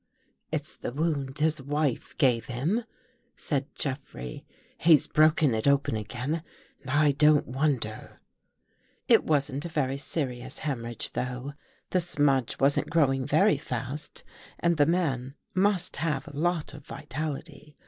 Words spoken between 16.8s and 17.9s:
vitality.